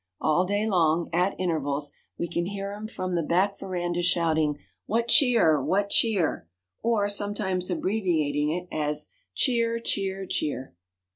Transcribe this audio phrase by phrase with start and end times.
[0.19, 5.09] All day long, at intervals, we can hear him from the back veranda, shouting, "What
[5.09, 5.61] cheer!
[5.63, 6.47] what cheer!"
[6.81, 10.73] or sometimes abbreviating it as "Cheer, cheer, cheer!"